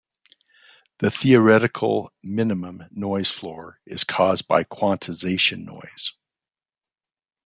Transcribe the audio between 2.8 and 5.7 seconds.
noise floor is caused by quantization